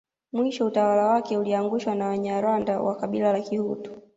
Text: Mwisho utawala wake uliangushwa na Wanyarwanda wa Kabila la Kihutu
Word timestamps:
Mwisho 0.33 0.65
utawala 0.65 1.07
wake 1.07 1.37
uliangushwa 1.37 1.95
na 1.95 2.07
Wanyarwanda 2.07 2.81
wa 2.81 2.95
Kabila 2.97 3.33
la 3.33 3.39
Kihutu 3.39 3.91